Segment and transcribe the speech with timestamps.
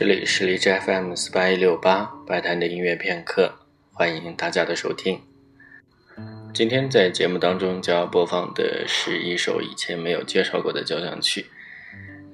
[0.00, 3.52] 这里是荔枝 FM 四八一六八白谈的音乐片刻，
[3.92, 5.20] 欢迎大家的收听。
[6.54, 11.44] 今天在节目当中将要播放的是一首以前没有介绍过的交响曲，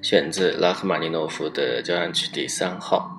[0.01, 3.11] 选自拉赫玛尼诺夫的交响曲第三号。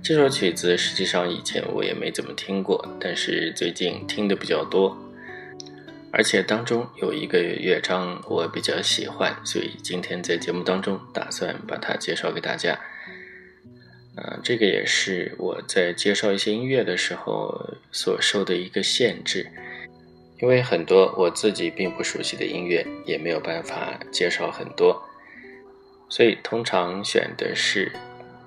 [0.00, 4.96] 这首曲子实际上以前我也没怎么听过，但是最近听的比较多，
[6.12, 12.78] 而且当中有一个乐章我比较喜欢，所以今天在节目当中打算把它介绍给大家。
[14.16, 19.50] 啊，这个也是我在介绍一些音乐的时候所受的一个限制，
[20.40, 25.02] 因为很多我自己并不熟悉的音乐也没有办法介绍很多，
[26.08, 27.92] 所以通常选的是。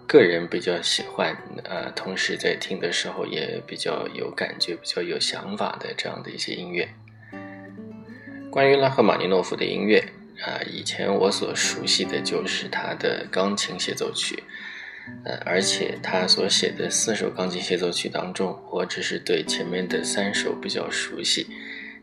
[0.07, 6.87] 个人比较喜欢，呃，同时在听的时候也比较有感觉、比较有想法的这样的一些音乐。
[8.51, 9.97] 关于拉赫玛尼诺夫的音乐，
[10.45, 14.43] 啊，以前我所熟悉的就是他的钢琴协奏曲，
[15.23, 21.47] 呃，而且他所写的四首钢琴协奏曲当中，我只是对前面的三首比较熟悉，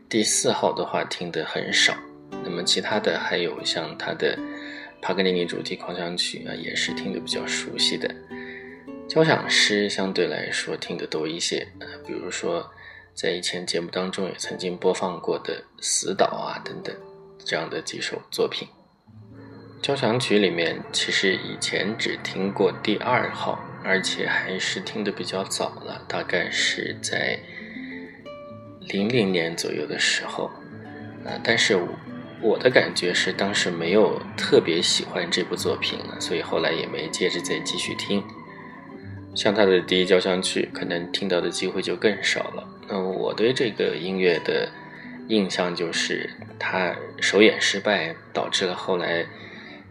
[0.09, 1.95] 第四号的话听得很少。
[2.43, 4.37] 那么其他的还有像他的。
[5.05, 8.09] 帕格尼尼主题狂想曲啊，也是听得比较熟悉的。
[9.05, 12.65] 交响诗相对来说听得多一些啊，比如说
[13.13, 16.95] 在以前节目当中也曾经播放过的《死岛》啊等等
[17.43, 18.65] 这样的几首作品。
[19.83, 27.37] 交响曲里面其实以前只听过第二号，而且还是听得比较早了，大概是在
[28.79, 30.45] 零零年左右的时候
[31.25, 31.77] 啊，但是。
[32.41, 38.21] 我的感觉是，当时没有特别喜欢这部作品，所以后来也没接着再继续听。
[39.33, 42.67] 像他的第一交响曲，可能听到的机会就更少了。
[42.89, 44.69] 那我对这个音乐的
[45.29, 46.29] 印象就是，
[46.59, 49.25] 他首演失败，导致了后来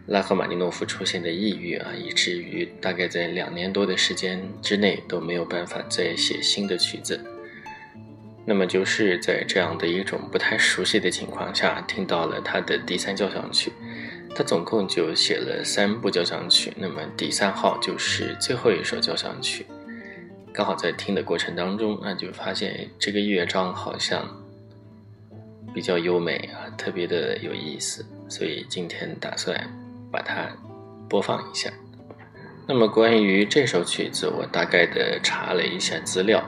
[0.07, 7.19] 拉赫玛尼诺夫出现的抑郁啊，以至于大概在两年多的时间之内都没有办法再写新的曲子。
[8.45, 13.71] 那么就是在这样的一种不太熟悉的情况下，听到了他的第三交响曲。
[14.35, 19.65] 他总共就写了三部交响曲，那么第三号就是最后一首交响曲。
[20.51, 24.27] 刚好在听的过程当中，那就发现这个乐章好像
[25.73, 29.55] 比较优美啊，特别的有意思，所以今天打算
[30.13, 30.47] 把它
[31.09, 31.73] 播放一下。
[32.67, 36.41] 那么关于这首曲子，我大概的查了一下资料。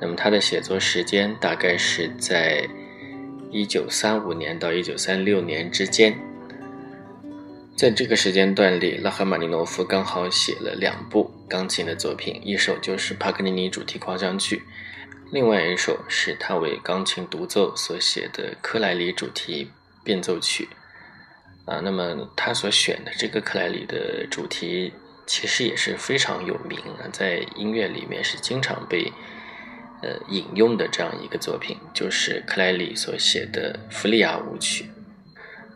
[0.00, 2.68] 那么它的写作时间大概是在
[3.50, 6.16] 一九三五年到一九三六年之间，
[7.74, 14.62] 在这个时间段里，拉赫玛尼诺夫刚好写了两部钢琴的作品，一首就是帕格尼尼主题狂想曲，
[15.32, 19.70] 另外一首是他为钢琴独奏所写的克莱里主题
[20.04, 20.68] 变奏曲。
[21.68, 24.92] 啊，那么他所选的这个克莱里的主题
[25.26, 29.12] 其实也是非常有名啊，在音乐里面是经常被。
[30.00, 34.84] 呃，引用的这样一个作品，就是克莱里所写的《弗利亚舞曲》。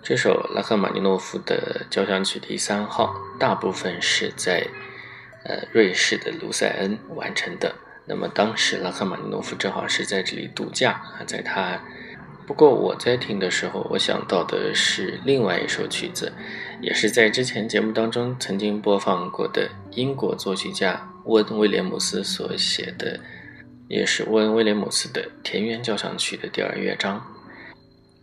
[0.00, 4.64] 这首拉赫玛尼诺夫的交响曲第三号，大部分是在
[5.44, 7.74] 呃瑞士的卢塞恩完成的。
[8.06, 11.82] 那么当时拉赫玛尼诺夫正好是在这里度假啊，在他。
[12.46, 16.32] 不过我在听的时候，我想到的是另外一首曲子，
[16.80, 23.18] 也是在之前节目当中曾经播放过的英国作曲家温威廉姆斯所写的。
[23.88, 27.22] 也是温·威廉姆斯的《田园交响曲》的第二乐章，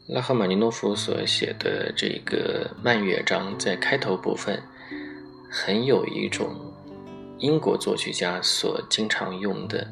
[0.07, 4.59] 拉赫玛尼诺夫所写的这个慢乐章，在开头部分
[5.47, 6.56] 很有一种
[7.38, 9.86] 英国作曲家所经常用的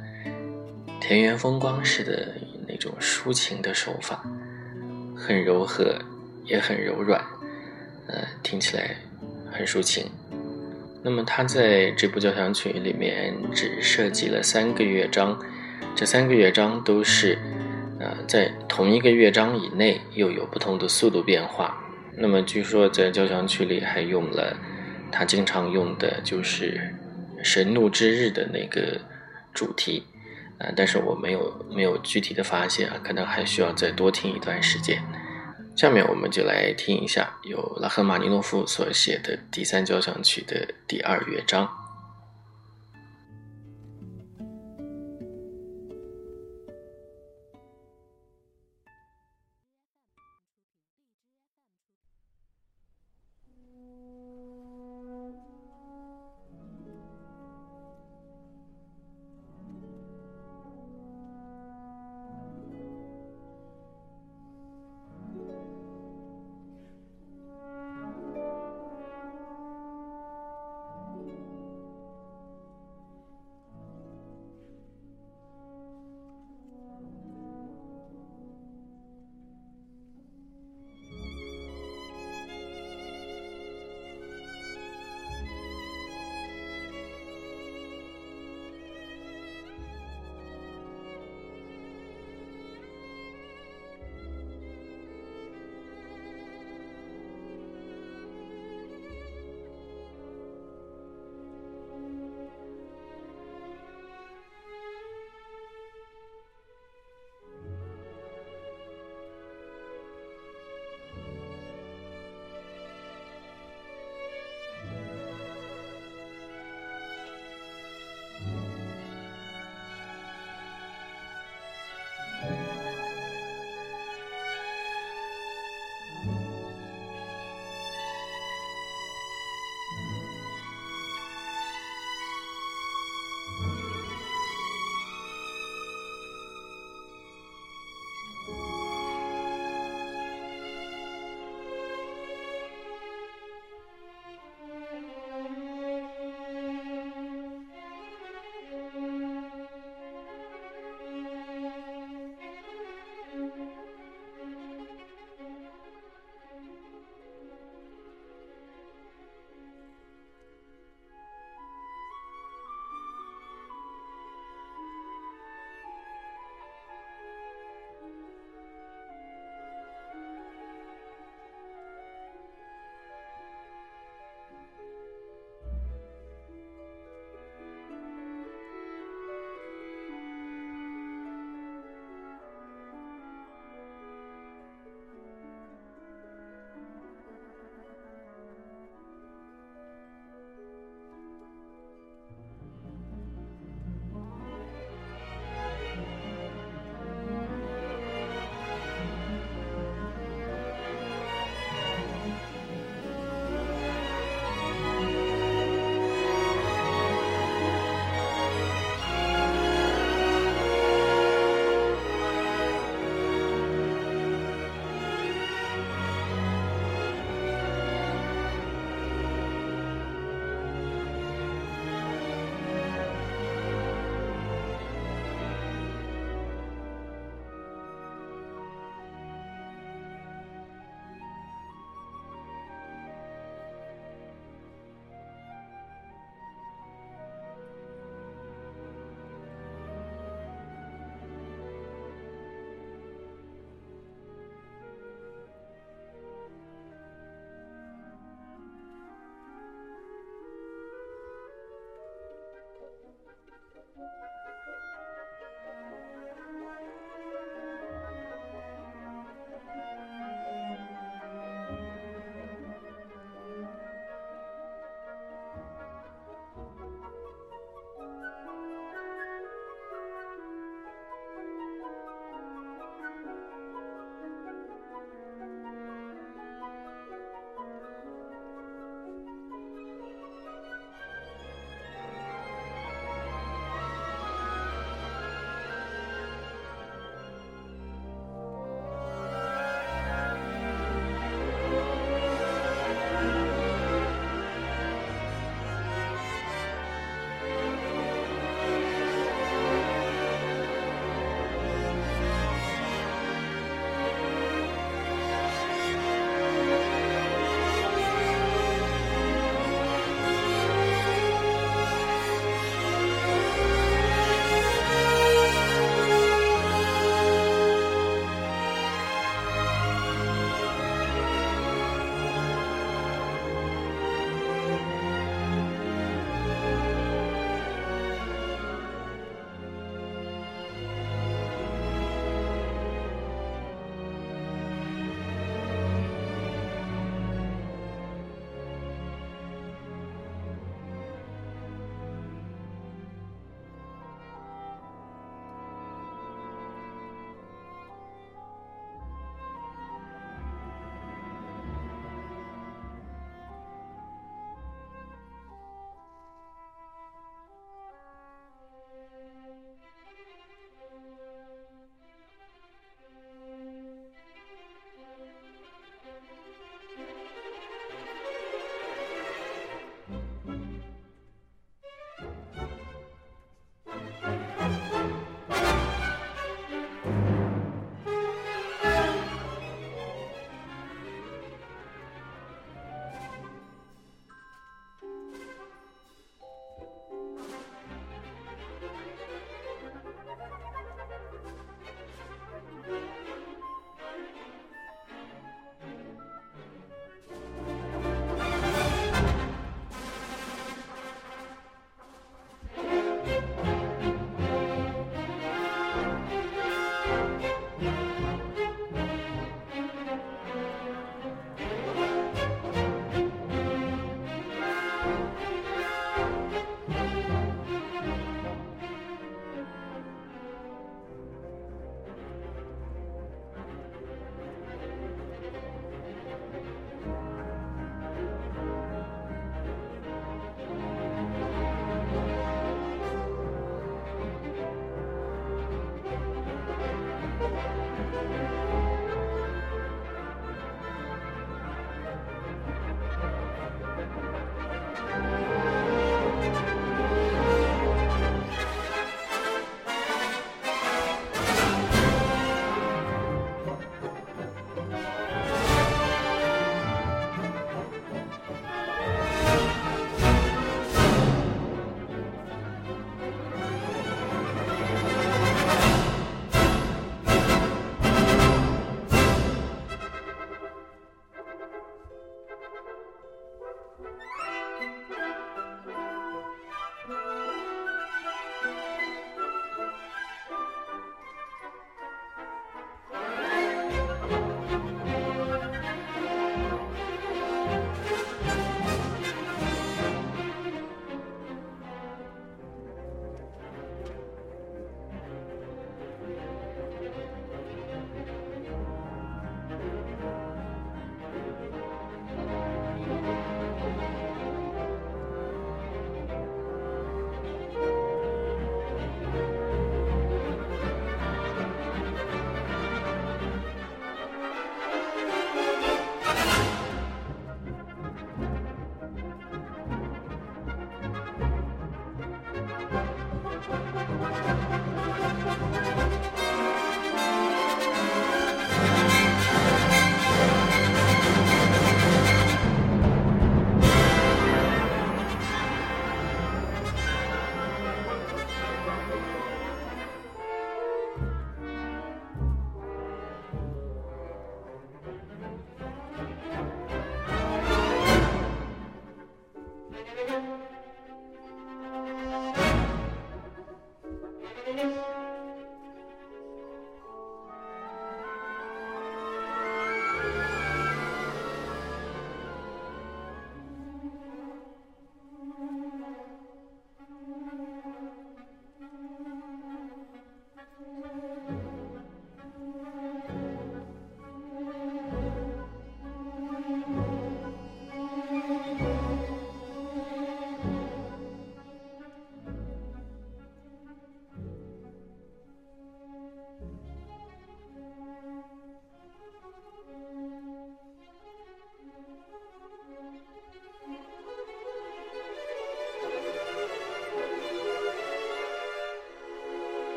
[0.99, 2.33] 田园风光式的
[2.87, 4.23] 种抒情的手法，
[5.15, 5.99] 很柔和，
[6.45, 7.23] 也很柔软，
[8.07, 8.95] 呃，听起来
[9.51, 10.09] 很抒情。
[11.03, 15.37] 那么他在这部交响曲里面只设计了三个乐章。
[15.95, 17.37] 这三个乐章都是，
[17.99, 21.81] 呃，在同一个乐章以内又有不同的速度变化。
[22.15, 24.55] 那么据说在交响曲里还用了
[25.11, 26.93] 他经常用的就是
[27.43, 28.99] 神怒之日的那个
[29.53, 30.03] 主题，
[30.59, 35.01] 啊，但是我没有没有具体的发现啊，可能还需要再多听一段时间。
[35.75, 41.69] 下面我们就来听一下由拉赫玛尼诺夫所写的第三交响曲的第二乐章。